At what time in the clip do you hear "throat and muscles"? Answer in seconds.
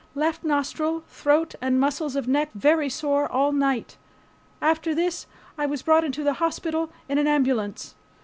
1.07-2.15